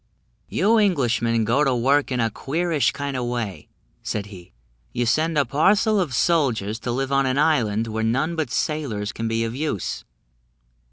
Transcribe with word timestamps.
"You 0.47 0.79
Englishmen 0.79 1.45
go 1.45 1.63
to 1.63 1.75
work 1.75 2.11
in 2.11 2.19
a 2.19 2.31
queerish 2.31 2.91
kind 2.91 3.15
of 3.15 3.25
way," 3.27 3.69
said 4.01 4.25
he; 4.25 4.51
"you 4.93 5.05
send 5.05 5.37
a 5.37 5.45
parcel 5.45 5.99
of 5.99 6.15
soldiers 6.15 6.79
to 6.79 6.91
live 6.91 7.11
on 7.11 7.27
an 7.27 7.37
island 7.37 7.85
where 7.85 8.01
none 8.03 8.35
but 8.35 8.49
sailors 8.49 9.11
can 9.11 9.27
be 9.27 9.43
of 9.43 9.53
use. 9.55 10.03